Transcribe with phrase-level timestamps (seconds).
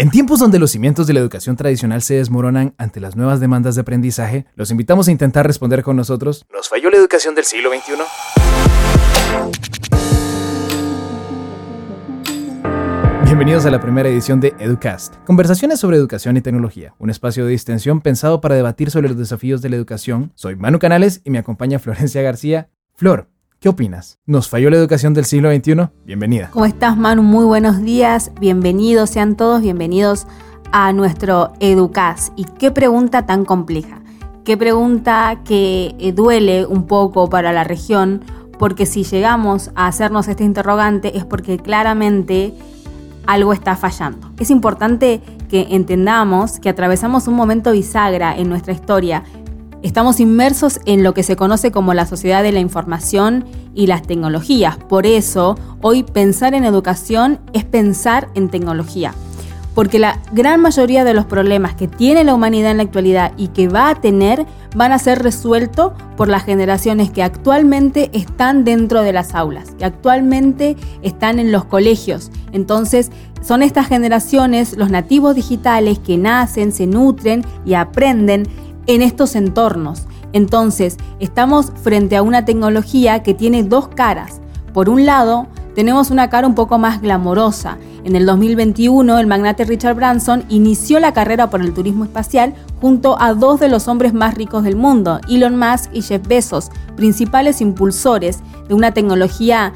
[0.00, 3.74] En tiempos donde los cimientos de la educación tradicional se desmoronan ante las nuevas demandas
[3.74, 6.46] de aprendizaje, los invitamos a intentar responder con nosotros.
[6.50, 7.92] ¿Nos falló la educación del siglo XXI?
[13.26, 17.50] Bienvenidos a la primera edición de Educast, conversaciones sobre educación y tecnología, un espacio de
[17.50, 20.32] distensión pensado para debatir sobre los desafíos de la educación.
[20.34, 22.70] Soy Manu Canales y me acompaña Florencia García.
[22.94, 23.28] Flor,
[23.60, 24.18] ¿Qué opinas?
[24.24, 25.90] ¿Nos falló la educación del siglo XXI?
[26.06, 26.48] Bienvenida.
[26.50, 27.22] ¿Cómo estás, Manu?
[27.22, 28.32] Muy buenos días.
[28.40, 30.26] Bienvenidos, sean todos bienvenidos
[30.72, 32.32] a nuestro Educas.
[32.36, 34.00] Y qué pregunta tan compleja.
[34.44, 38.24] Qué pregunta que eh, duele un poco para la región,
[38.58, 42.54] porque si llegamos a hacernos este interrogante es porque claramente
[43.26, 44.32] algo está fallando.
[44.38, 49.22] Es importante que entendamos que atravesamos un momento bisagra en nuestra historia
[49.82, 54.02] Estamos inmersos en lo que se conoce como la sociedad de la información y las
[54.02, 54.76] tecnologías.
[54.76, 59.14] Por eso, hoy pensar en educación es pensar en tecnología.
[59.74, 63.48] Porque la gran mayoría de los problemas que tiene la humanidad en la actualidad y
[63.48, 64.44] que va a tener
[64.76, 69.86] van a ser resueltos por las generaciones que actualmente están dentro de las aulas, que
[69.86, 72.30] actualmente están en los colegios.
[72.52, 78.46] Entonces, son estas generaciones, los nativos digitales, que nacen, se nutren y aprenden
[78.86, 80.06] en estos entornos.
[80.32, 84.40] Entonces, estamos frente a una tecnología que tiene dos caras.
[84.72, 87.78] Por un lado, tenemos una cara un poco más glamorosa.
[88.04, 93.20] En el 2021, el magnate Richard Branson inició la carrera por el turismo espacial junto
[93.20, 97.60] a dos de los hombres más ricos del mundo, Elon Musk y Jeff Bezos, principales
[97.60, 99.72] impulsores de una tecnología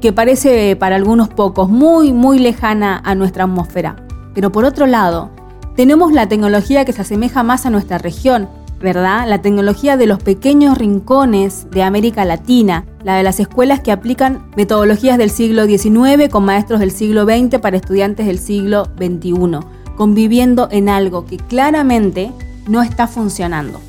[0.00, 3.96] que parece para algunos pocos muy, muy lejana a nuestra atmósfera.
[4.34, 5.30] Pero por otro lado,
[5.76, 8.48] tenemos la tecnología que se asemeja más a nuestra región,
[8.80, 9.26] ¿verdad?
[9.28, 14.44] La tecnología de los pequeños rincones de América Latina, la de las escuelas que aplican
[14.56, 19.60] metodologías del siglo XIX con maestros del siglo XX para estudiantes del siglo XXI,
[19.96, 22.32] conviviendo en algo que claramente
[22.68, 23.80] no está funcionando.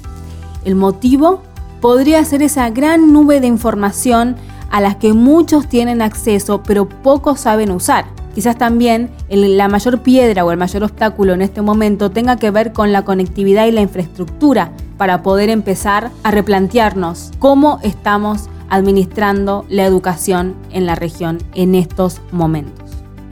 [0.63, 1.41] El motivo
[1.81, 4.37] podría ser esa gran nube de información
[4.69, 8.05] a las que muchos tienen acceso pero pocos saben usar.
[8.33, 12.73] Quizás también la mayor piedra o el mayor obstáculo en este momento tenga que ver
[12.73, 19.85] con la conectividad y la infraestructura para poder empezar a replantearnos cómo estamos administrando la
[19.85, 22.82] educación en la región en estos momentos.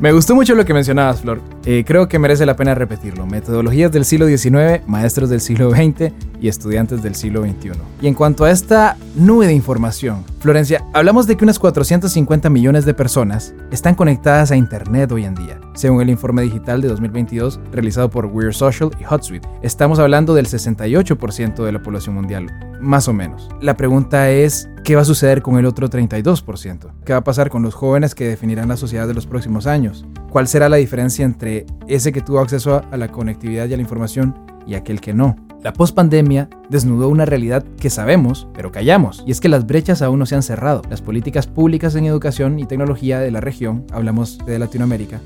[0.02, 1.42] Me gustó mucho lo que mencionabas, Flor.
[1.64, 3.28] Eh, creo que merece la pena repetirlo.
[3.28, 7.74] Metodologías del siglo XIX, maestros del siglo XX y estudiantes del siglo XXI.
[8.02, 12.84] Y en cuanto a esta nube de información, Florencia, hablamos de que unas 450 millones
[12.86, 17.60] de personas están conectadas a Internet hoy en día, según el informe digital de 2022
[17.72, 19.48] realizado por Weird Social y HotSuite.
[19.62, 22.48] Estamos hablando del 68% de la población mundial,
[22.80, 23.50] más o menos.
[23.62, 26.92] La pregunta es, ¿qué va a suceder con el otro 32%?
[27.06, 30.06] ¿Qué va a pasar con los jóvenes que definirán la sociedad de los próximos años?
[30.30, 33.84] ¿Cuál será la diferencia entre ese que tuvo acceso a la conectividad y a la
[33.84, 35.36] información y aquel que no?
[35.64, 40.18] La pospandemia desnudó una realidad que sabemos, pero callamos, y es que las brechas aún
[40.18, 40.82] no se han cerrado.
[40.90, 45.22] Las políticas públicas en educación y tecnología de la región, hablamos de Latinoamérica,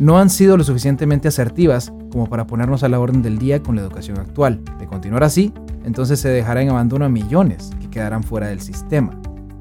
[0.00, 3.76] no han sido lo suficientemente asertivas como para ponernos a la orden del día con
[3.76, 4.60] la educación actual.
[4.78, 5.52] De continuar así,
[5.88, 9.18] entonces se dejará en abandono a millones que quedarán fuera del sistema.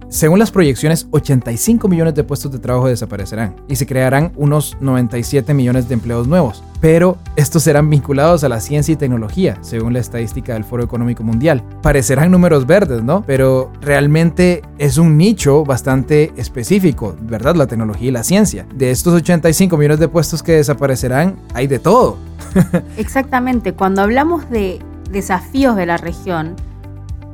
[0.09, 5.53] Según las proyecciones, 85 millones de puestos de trabajo desaparecerán y se crearán unos 97
[5.53, 6.63] millones de empleos nuevos.
[6.79, 11.23] Pero estos serán vinculados a la ciencia y tecnología, según la estadística del Foro Económico
[11.23, 11.61] Mundial.
[11.81, 13.23] Parecerán números verdes, ¿no?
[13.27, 17.55] Pero realmente es un nicho bastante específico, ¿verdad?
[17.55, 18.65] La tecnología y la ciencia.
[18.75, 22.17] De estos 85 millones de puestos que desaparecerán, hay de todo.
[22.97, 26.55] Exactamente, cuando hablamos de desafíos de la región,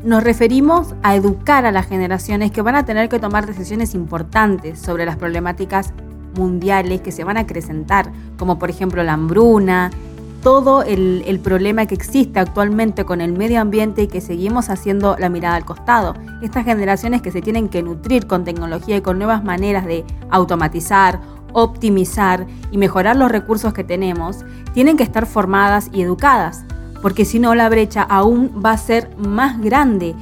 [0.03, 4.79] nos referimos a educar a las generaciones que van a tener que tomar decisiones importantes
[4.79, 5.93] sobre las problemáticas
[6.35, 9.91] mundiales que se van a acrecentar, como por ejemplo la hambruna,
[10.41, 15.29] todo el, problema que existe actualmente con el medio ambiente y que seguimos haciendo la
[15.29, 16.15] mirada al costado.
[16.41, 21.21] Estas generaciones que se tienen que nutrir con tecnología y con nuevas maneras de automatizar,
[21.53, 26.65] optimizar y mejorar los recursos que tenemos, tienen que estar formadas y educadas
[27.03, 30.15] porque si no la brecha aún va a ser más grande.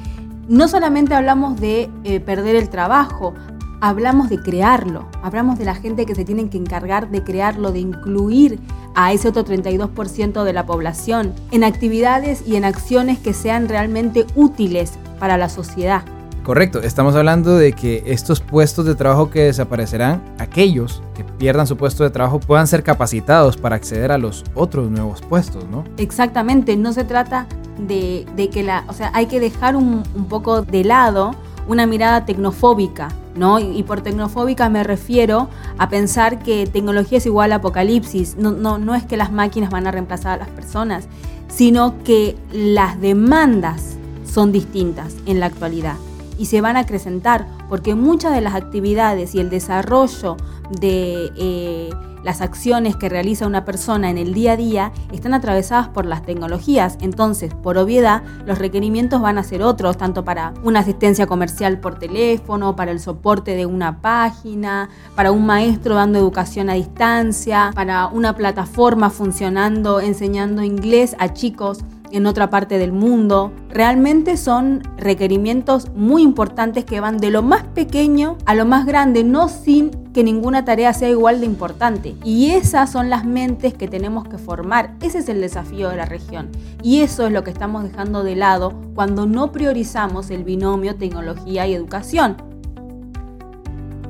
[0.48, 3.34] No solamente hablamos de eh, perder el trabajo,
[3.80, 7.78] hablamos de crearlo, hablamos de la gente que se tiene que encargar de crearlo, de
[7.78, 8.58] incluir
[8.96, 14.26] a ese otro 32% de la población en actividades y en acciones que sean realmente
[14.34, 16.02] útiles para la sociedad.
[16.42, 21.76] Correcto, estamos hablando de que estos puestos de trabajo que desaparecerán, aquellos que pierdan su
[21.76, 25.84] puesto de trabajo puedan ser capacitados para acceder a los otros nuevos puestos, ¿no?
[25.98, 27.46] Exactamente, no se trata
[27.78, 31.30] de, que la, o sea, hay que dejar un, un poco de lado
[31.68, 33.60] una mirada tecnofóbica ¿no?
[33.60, 35.48] Y por tecnofóbica me refiero
[35.78, 38.36] a pensar que tecnología es igual a apocalipsis.
[38.36, 41.08] No, no, no es que las máquinas van a reemplazar a las personas,
[41.48, 45.96] sino que las demandas son distintas en la actualidad
[46.38, 50.36] y se van a acrecentar porque muchas de las actividades y el desarrollo
[50.80, 51.90] de eh,
[52.22, 56.22] las acciones que realiza una persona en el día a día están atravesadas por las
[56.22, 56.96] tecnologías.
[57.00, 61.98] Entonces, por obviedad, los requerimientos van a ser otros, tanto para una asistencia comercial por
[61.98, 68.06] teléfono, para el soporte de una página, para un maestro dando educación a distancia, para
[68.06, 71.78] una plataforma funcionando, enseñando inglés a chicos
[72.12, 73.52] en otra parte del mundo.
[73.68, 79.24] Realmente son requerimientos muy importantes que van de lo más pequeño a lo más grande,
[79.24, 82.14] no sin que ninguna tarea sea igual de importante.
[82.22, 84.94] Y esas son las mentes que tenemos que formar.
[85.00, 86.50] Ese es el desafío de la región.
[86.82, 91.66] Y eso es lo que estamos dejando de lado cuando no priorizamos el binomio tecnología
[91.66, 92.36] y educación.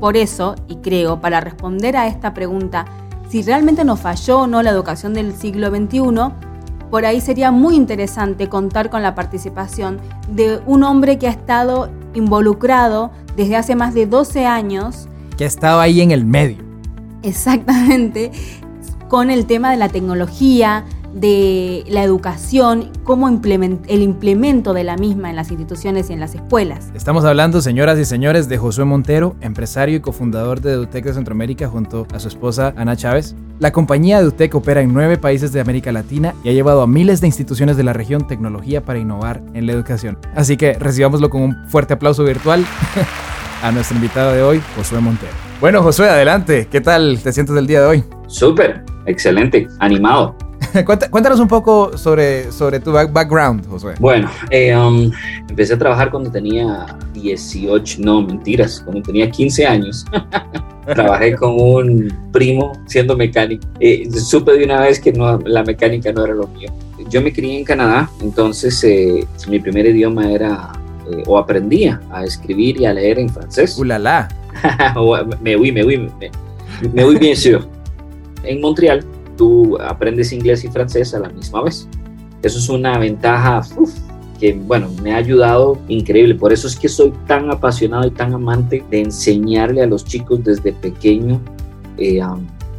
[0.00, 2.86] Por eso, y creo, para responder a esta pregunta,
[3.28, 6.51] si realmente nos falló o no la educación del siglo XXI,
[6.92, 9.98] por ahí sería muy interesante contar con la participación
[10.28, 15.08] de un hombre que ha estado involucrado desde hace más de 12 años.
[15.38, 16.58] Que ha estado ahí en el medio.
[17.22, 18.30] Exactamente,
[19.08, 25.30] con el tema de la tecnología, de la educación, cómo el implemento de la misma
[25.30, 26.90] en las instituciones y en las escuelas.
[26.94, 31.68] Estamos hablando, señoras y señores, de Josué Montero, empresario y cofundador de Edutec de Centroamérica
[31.68, 33.34] junto a su esposa Ana Chávez.
[33.58, 37.20] La compañía Edutec opera en nueve países de América Latina y ha llevado a miles
[37.20, 40.18] de instituciones de la región tecnología para innovar en la educación.
[40.34, 42.64] Así que recibámoslo con un fuerte aplauso virtual
[43.62, 45.32] a nuestro invitado de hoy, Josué Montero.
[45.60, 46.66] Bueno, Josué, adelante.
[46.68, 48.04] ¿Qué tal te sientes el día de hoy?
[48.26, 50.36] Súper, excelente, animado.
[51.10, 53.94] Cuéntanos un poco sobre, sobre tu background, Josué.
[53.98, 55.10] Bueno, eh, um,
[55.48, 60.04] empecé a trabajar cuando tenía 18, no, mentiras, cuando tenía 15 años.
[60.86, 63.66] Trabajé con un primo siendo mecánico.
[63.80, 66.72] Eh, supe de una vez que no, la mecánica no era lo mío.
[67.08, 70.72] Yo me crié en Canadá, entonces eh, mi primer idioma era,
[71.26, 73.76] o aprendía a escribir y a leer en francés.
[73.78, 74.28] ¡Ulala!
[75.40, 76.10] me voy, me voy,
[76.92, 77.66] me, voy bien sûr.
[78.44, 79.04] En Montreal
[79.80, 81.88] aprendes inglés y francés a la misma vez.
[82.42, 83.62] Eso es una ventaja
[84.40, 86.34] que, bueno, me ha ayudado increíble.
[86.34, 90.42] Por eso es que soy tan apasionado y tan amante de enseñarle a los chicos
[90.42, 91.40] desde pequeño
[91.98, 92.20] eh,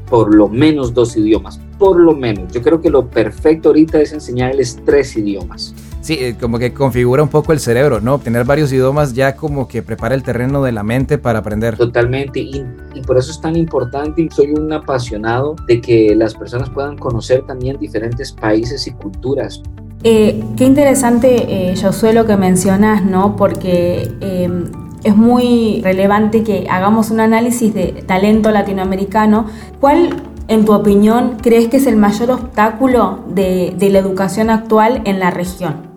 [0.10, 1.60] por lo menos dos idiomas.
[1.80, 2.52] Por lo menos.
[2.52, 5.74] Yo creo que lo perfecto ahorita es enseñarles tres idiomas.
[6.04, 8.20] Sí, eh, como que configura un poco el cerebro, ¿no?
[8.20, 11.78] Tener varios idiomas ya como que prepara el terreno de la mente para aprender.
[11.78, 12.66] Totalmente, y,
[13.08, 17.44] por eso es tan importante y soy un apasionado de que las personas puedan conocer
[17.46, 19.64] también diferentes países y culturas.
[20.04, 23.38] Eh, qué interesante, eh, Josué, lo que mencionas, ¿no?
[23.38, 24.66] Porque em,
[25.06, 29.46] es muy relevante que hagamos un análisis de talento latinoamericano.
[29.80, 30.10] ¿Cuál
[30.50, 35.22] en tu opinión, crees que es el mayor obstáculo de, de, la educación actual en
[35.22, 35.93] la región?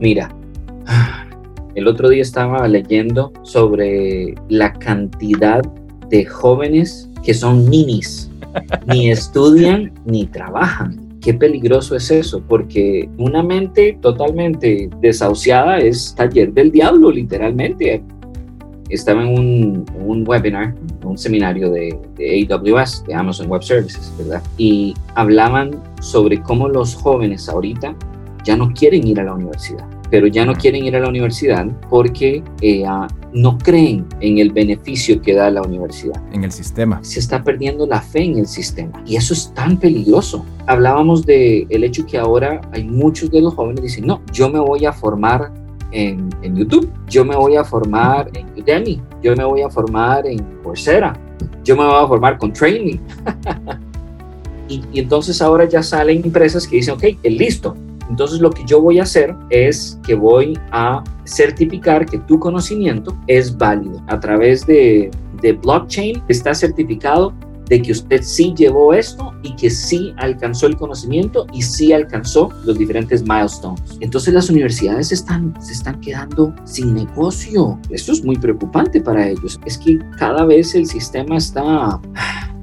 [0.00, 0.34] Mira,
[1.74, 5.62] el otro día estaba leyendo sobre la cantidad
[6.08, 8.30] de jóvenes que son ninis,
[8.86, 10.98] ni estudian ni trabajan.
[11.20, 18.02] Qué peligroso es eso, porque una mente totalmente desahuciada es taller del diablo, literalmente.
[18.88, 20.74] Estaba en un, un webinar,
[21.04, 24.42] un seminario de, de, AWS, de Amazon Web Services, ¿verdad?
[24.56, 27.94] Y hablaban sobre cómo los jóvenes ahorita
[28.44, 31.66] ya no quieren ir a la universidad, pero ya no quieren ir a la universidad
[31.88, 36.20] porque eh, ah, no creen en el beneficio que da la universidad.
[36.32, 36.98] En el sistema.
[37.02, 40.44] Se está perdiendo la fe en el sistema y eso es tan peligroso.
[40.66, 44.50] Hablábamos de el hecho que ahora hay muchos de los jóvenes que dicen, no, yo
[44.50, 45.52] me voy a formar
[45.92, 50.24] en, en, YouTube, yo me voy a formar en Udemy, yo me voy a formar
[50.24, 51.18] en Coursera,
[51.64, 52.98] yo me voy a formar con Training.
[54.68, 57.76] y, y, entonces ahora ya salen empresas que dicen, ok, listo,
[58.10, 63.16] entonces lo que yo voy a hacer es que voy a certificar que tu conocimiento
[63.28, 64.02] es válido.
[64.08, 67.32] A través de, de blockchain está certificado
[67.70, 72.50] de que usted sí llevó esto y que sí alcanzó el conocimiento y sí alcanzó
[72.64, 73.80] los diferentes milestones.
[74.00, 77.78] Entonces las universidades están, se están quedando sin negocio.
[77.90, 79.60] Esto es muy preocupante para ellos.
[79.64, 82.00] Es que cada vez el sistema está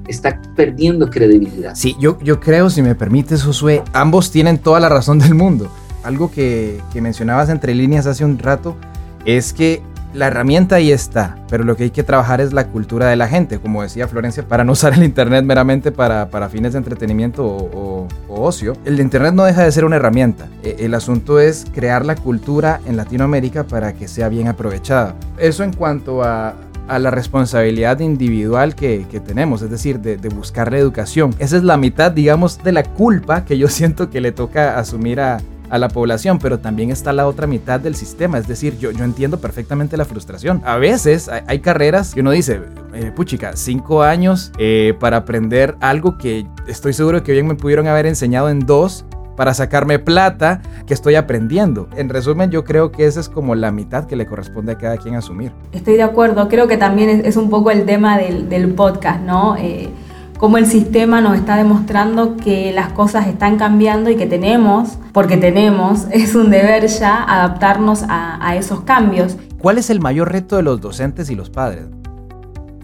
[0.08, 1.74] está perdiendo credibilidad.
[1.74, 5.70] Sí, yo, yo creo, si me permites, Josué, ambos tienen toda la razón del mundo.
[6.02, 8.76] Algo que, que mencionabas entre líneas hace un rato
[9.24, 9.82] es que
[10.14, 13.28] la herramienta ahí está, pero lo que hay que trabajar es la cultura de la
[13.28, 17.46] gente, como decía Florencia, para no usar el Internet meramente para, para fines de entretenimiento
[17.46, 18.74] o, o, ocio.
[18.84, 20.48] El Internet no deja de ser una herramienta.
[20.62, 25.14] E, el asunto es crear la cultura en Latinoamérica para que sea bien aprovechada.
[25.38, 26.54] Eso en cuanto a,
[26.88, 31.34] a la responsabilidad individual que, tenemos, es decir, de, de, buscar la educación.
[31.38, 35.20] Esa es la mitad, digamos, de la culpa que yo siento que le toca asumir
[35.20, 35.40] a,
[35.70, 38.38] a la población, pero también está la otra mitad del sistema.
[38.38, 40.62] Es decir, yo, yo entiendo perfectamente la frustración.
[40.64, 42.60] A veces hay, carreras que uno dice,
[42.94, 47.86] eh, puchica, cinco años eh, para aprender algo que estoy seguro que bien me pudieron
[47.86, 49.04] haber enseñado en dos
[49.38, 51.88] para sacarme plata que estoy aprendiendo.
[51.96, 54.96] En resumen, yo creo que esa es como la mitad que le corresponde a cada
[54.96, 55.52] quien asumir.
[55.70, 59.56] Estoy de acuerdo, creo que también es, un poco el tema del, del podcast, ¿no?
[59.56, 59.90] Eh,
[60.38, 65.36] cómo el sistema nos está demostrando que las cosas están cambiando y que tenemos, porque
[65.36, 69.36] tenemos, es un deber ya adaptarnos a, esos cambios.
[69.60, 71.86] ¿Cuál es el mayor reto de los docentes y los padres?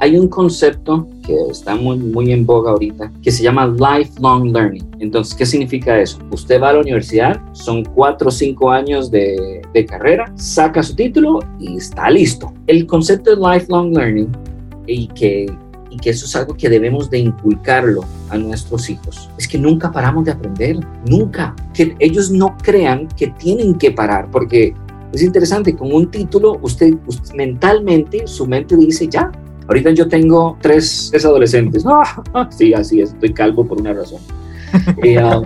[0.05, 4.85] Hay un concepto que está muy, muy en boga ahorita que se llama lifelong learning.
[4.99, 6.19] Entonces, ¿qué significa eso?
[6.31, 10.95] Usted va a la universidad, son cuatro o cinco años de, de carrera, saca su
[10.95, 12.53] título y está listo.
[12.67, 14.31] El concepto de lifelong learning
[14.87, 15.51] y que
[15.91, 19.31] y que eso es algo que debemos de inculcarlo a nuestros hijos.
[19.39, 21.57] Es que nunca paramos de aprender, nunca.
[21.73, 24.75] Que ellos no crean que tienen que parar, porque
[25.15, 26.93] es interesante, con un título, usted,
[27.35, 29.31] mentalmente, su mente dice, ya,
[29.69, 31.85] ahorita yo tengo tres, tres adolescentes.
[31.87, 34.21] Ah, sí, así es, estoy calvo por una razón.
[35.05, 35.45] Eh, um,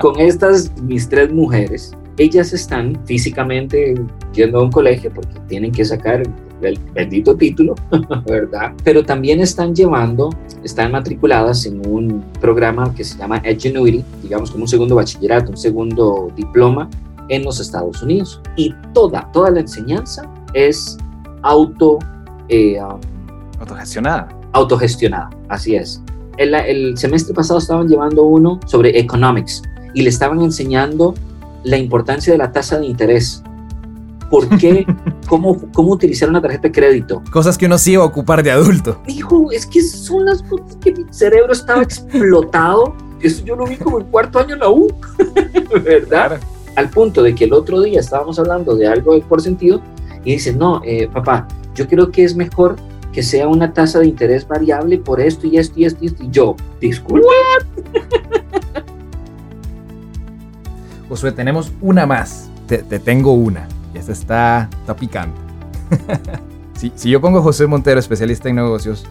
[0.00, 3.94] con estas, mis tres mujeres, ellas están físicamente
[4.32, 6.22] yendo a un colegio porque tienen que sacar
[6.62, 7.74] el bendito título,
[8.26, 8.72] ¿verdad?
[8.82, 10.30] Pero también están llevando,
[10.64, 15.58] están matriculadas en un programa que se llama Edgenuity, digamos como un segundo bachillerato, un
[15.58, 16.88] segundo diploma
[17.28, 18.40] en los Estados Unidos.
[18.56, 20.96] Y toda, toda la enseñanza es
[21.42, 21.98] auto...
[22.48, 23.15] Eh, um,
[23.58, 24.28] autogestionada.
[24.52, 26.02] Autogestionada, así es.
[26.38, 29.62] El, el semestre pasado estaban llevando uno sobre economics
[29.94, 31.14] y le estaban enseñando
[31.64, 33.42] la importancia de la tasa de interés
[34.30, 34.86] por qué,
[35.28, 37.22] cómo, cómo utilizar una tarjeta de crédito.
[37.30, 39.00] Cosas que uno sí iba a ocupar de adulto.
[39.06, 42.94] Hijo, es que son las cosas que mi cerebro estaba explotado.
[43.20, 44.88] Eso yo lo vi como en cuarto año en la U,
[45.84, 46.40] ¿verdad?
[46.74, 49.80] Al punto de que el otro día estábamos hablando de algo por sentido
[50.24, 52.76] y dice, no, eh, papá, yo creo que es mejor
[53.16, 56.22] que sea una tasa de interés variable por esto y esto y esto y esto.
[56.22, 57.26] Y yo, disculpa.
[61.08, 62.50] Josué, tenemos una más.
[62.66, 63.68] te tengo una.
[63.94, 65.40] Esta está, está picante.
[66.76, 69.06] si, si yo pongo José Montero, especialista en negocios,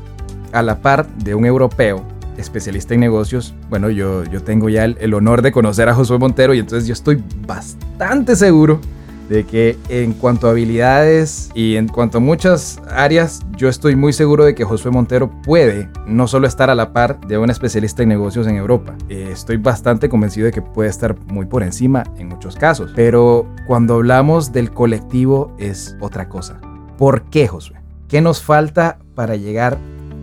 [0.52, 2.04] a la par de un europeo,
[2.38, 6.16] especialista en negocios, bueno, yo, yo tengo ya el, el, honor de conocer a José
[6.20, 8.80] Montero y entonces yo estoy bastante seguro
[9.30, 14.14] de que en cuanto a habilidades y en cuanto a muchas áreas, yo estoy muy
[14.14, 18.04] seguro de que Josué Montero puede no solo estar a la par de un especialista
[18.04, 22.04] en negocios en Europa, eh, estoy bastante convencido de que puede estar muy por encima
[22.18, 26.60] en muchos casos, pero cuando hablamos del colectivo es otra cosa.
[26.98, 27.78] ¿Por qué, Josué?
[28.08, 29.78] ¿Qué nos falta para llegar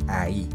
[0.09, 0.49] ahí?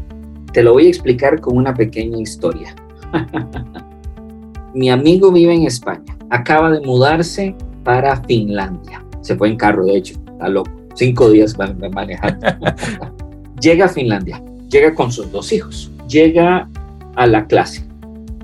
[0.52, 2.74] Te lo voy a explicar con una pequeña historia.
[4.74, 7.54] Mi amigo vive en España, acaba de mudarse
[7.88, 9.02] para Finlandia.
[9.22, 10.70] Se fue en carro, de hecho, está loco.
[10.92, 12.38] Cinco días van a manejar.
[13.62, 16.68] llega a Finlandia, llega con sus dos hijos, llega
[17.16, 17.88] a la clase.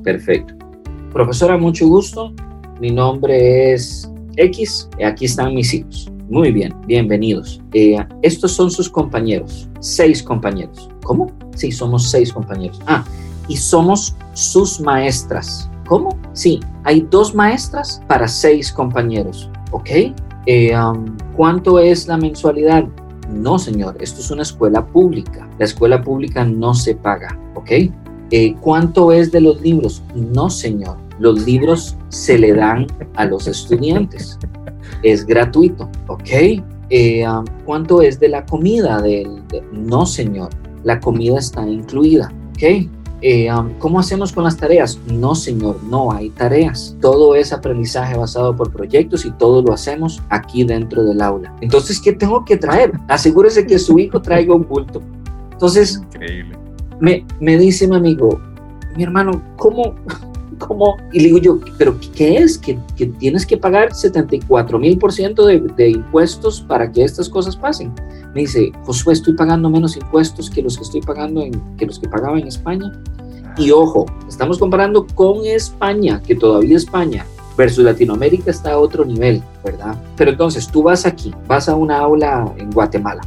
[0.02, 0.54] Perfecto.
[1.12, 2.32] Profesora, mucho gusto.
[2.80, 4.88] Mi nombre es X.
[5.04, 6.10] Aquí están mis hijos.
[6.30, 7.60] Muy bien, bienvenidos.
[7.74, 10.88] Eh, estos son sus compañeros, seis compañeros.
[11.02, 11.30] ¿Cómo?
[11.54, 12.80] Sí, somos seis compañeros.
[12.86, 13.04] Ah,
[13.48, 15.68] y somos sus maestras.
[15.86, 16.16] ¿Cómo?
[16.32, 19.90] Sí, hay dos maestras para seis compañeros, ¿ok?
[20.46, 22.84] Eh, um, ¿Cuánto es la mensualidad?
[23.30, 25.48] No, señor, esto es una escuela pública.
[25.58, 27.70] La escuela pública no se paga, ¿ok?
[28.30, 30.02] Eh, ¿Cuánto es de los libros?
[30.14, 32.86] No, señor, los libros se le dan
[33.16, 34.38] a los estudiantes.
[35.02, 36.62] Es gratuito, ¿ok?
[36.90, 39.02] Eh, um, ¿Cuánto es de la comida?
[39.72, 40.50] no, señor,
[40.82, 42.88] la comida está incluida, ¿ok?
[43.26, 45.00] Eh, um, ¿Cómo hacemos con las tareas?
[45.06, 46.94] No, señor, no hay tareas.
[47.00, 51.50] Todo es aprendizaje basado por proyectos y todo lo hacemos aquí dentro del aula.
[51.62, 52.92] Entonces, ¿qué tengo que traer?
[53.08, 55.00] Asegúrese que su hijo traiga un bulto.
[55.52, 56.02] Entonces,
[57.00, 58.38] Me, me dice mi amigo,
[58.94, 59.94] mi hermano, ¿cómo,
[60.54, 60.96] ¿cómo?
[61.12, 62.58] Y le digo yo, ¿pero qué es?
[62.58, 67.56] ¿Que, que tienes que pagar 74 mil por ciento de impuestos para que estas cosas
[67.56, 67.92] pasen?
[68.34, 72.00] Me dice, Josué, estoy pagando menos impuestos que los que estoy pagando en, que los
[72.00, 72.92] que pagaba en España.
[73.56, 77.24] Y ojo, estamos comparando con España, que todavía España
[77.56, 79.96] versus Latinoamérica está a otro nivel, ¿verdad?
[80.16, 83.20] Pero entonces tú vas aquí, vas a una aula en Guatemala,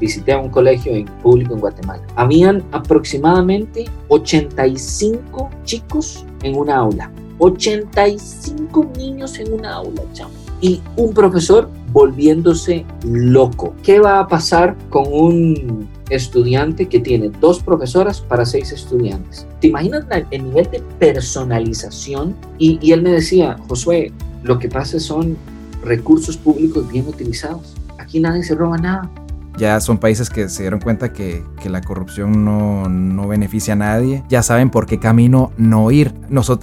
[0.00, 2.02] visité a un colegio en público en Guatemala.
[2.16, 7.10] Habían aproximadamente 85 chicos en una aula.
[7.38, 10.32] 85 niños en una aula, chamo.
[10.60, 13.74] Y un profesor volviéndose loco.
[13.82, 19.46] ¿Qué va a pasar con un estudiante que tiene dos profesoras para seis estudiantes?
[19.60, 22.36] ¿Te imaginas el nivel de personalización?
[22.58, 25.36] Y, y él me decía, Josué, lo que pasa son
[25.82, 27.74] recursos públicos bien utilizados.
[27.98, 29.10] Aquí nadie se roba nada
[29.56, 33.76] ya son países que se dieron cuenta que, que la corrupción no, no, beneficia a
[33.76, 36.14] nadie, ya saben por qué camino no ir.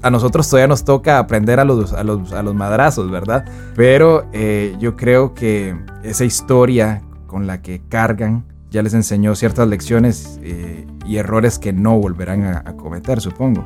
[0.02, 3.46] a nosotros todavía nos toca aprender a los, a los, a los madrazos, ¿verdad?
[3.76, 9.68] Pero eh, yo creo que esa historia con la que cargan ya les enseñó ciertas
[9.68, 13.66] lecciones eh, y errores que no volverán a cometer, supongo.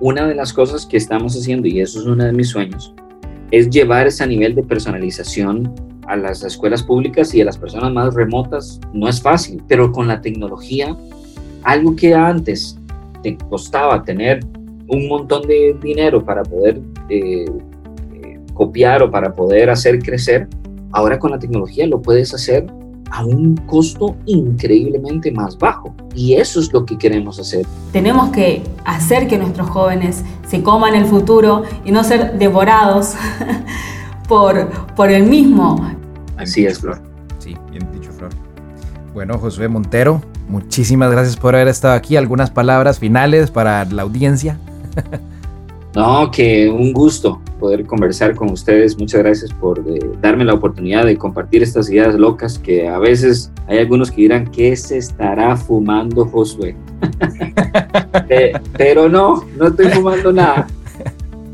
[0.00, 2.92] Una de las cosas que estamos haciendo, y eso es uno de mis sueños,
[3.50, 5.72] es llevar ese nivel de personalización
[6.08, 10.08] a las escuelas públicas y a las personas más remotas no es fácil, pero con
[10.08, 10.96] la tecnología,
[11.62, 12.78] algo que antes
[13.22, 14.44] te costaba tener
[14.88, 17.44] un montón de dinero para poder eh,
[18.14, 20.48] eh, copiar o para poder hacer crecer,
[20.92, 22.66] ahora con la tecnología lo puedes hacer
[23.10, 25.94] a un costo increíblemente más bajo.
[26.14, 27.66] Y eso es lo que queremos hacer.
[27.92, 33.14] Tenemos que hacer que nuestros jóvenes se coman el futuro y no ser devorados
[34.28, 35.97] por, por el mismo
[36.38, 37.00] Así es, Flor.
[37.38, 38.30] Sí, bien dicho, Flor.
[39.12, 42.16] Bueno, Josué Montero, muchísimas gracias por haber estado aquí.
[42.16, 44.58] Algunas palabras finales para la audiencia.
[45.94, 48.96] No, que un gusto poder conversar con ustedes.
[48.98, 53.50] Muchas gracias por eh, darme la oportunidad de compartir estas ideas locas que a veces
[53.66, 56.76] hay algunos que dirán, ¿qué se estará fumando Josué?
[58.30, 60.66] Eh, pero no, no estoy fumando nada.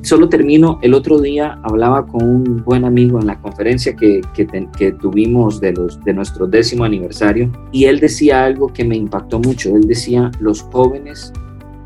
[0.04, 4.92] Solo termino, el otro día hablaba con un buen amigo en la conferencia que, que,
[4.92, 9.74] tuvimos de, los, de nuestro décimo aniversario y él decía algo que me impactó mucho.
[9.74, 11.32] Él decía, los jóvenes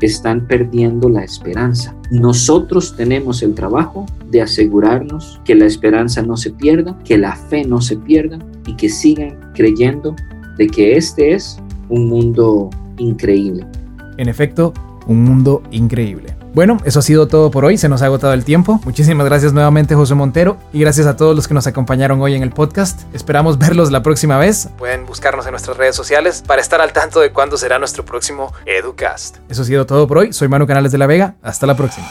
[0.01, 1.95] están perdiendo la esperanza.
[2.11, 7.63] Nosotros tenemos el trabajo de asegurarnos que la esperanza no se pierda, que la fe
[7.63, 10.13] no se pierda y que sigan creyendo
[10.57, 11.57] de que este es
[11.87, 13.65] un mundo increíble.
[14.17, 14.73] En efecto,
[15.07, 16.38] un mundo increíble.
[16.53, 18.79] Bueno, eso ha sido todo por hoy, se nos ha agotado el tiempo.
[18.83, 22.43] Muchísimas gracias nuevamente José Montero y gracias a todos los que nos acompañaron hoy en
[22.43, 23.01] el podcast.
[23.13, 24.69] Esperamos verlos la próxima vez.
[24.77, 28.51] Pueden buscarnos en nuestras redes sociales para estar al tanto de cuándo será nuestro próximo
[28.65, 29.37] Educast.
[29.47, 32.07] Eso ha sido todo por hoy, soy Manu Canales de la Vega, hasta la próxima.